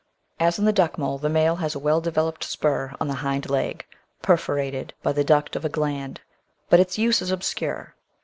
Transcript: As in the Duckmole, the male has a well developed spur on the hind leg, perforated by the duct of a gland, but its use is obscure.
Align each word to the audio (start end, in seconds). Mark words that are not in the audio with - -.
As 0.39 0.57
in 0.57 0.65
the 0.65 0.73
Duckmole, 0.73 1.21
the 1.21 1.29
male 1.29 1.57
has 1.57 1.75
a 1.75 1.79
well 1.79 2.01
developed 2.01 2.43
spur 2.43 2.95
on 2.99 3.07
the 3.07 3.13
hind 3.21 3.51
leg, 3.51 3.85
perforated 4.23 4.95
by 5.03 5.11
the 5.11 5.23
duct 5.23 5.55
of 5.55 5.63
a 5.63 5.69
gland, 5.69 6.21
but 6.71 6.79
its 6.79 6.97
use 6.97 7.21
is 7.21 7.29
obscure. 7.29 7.93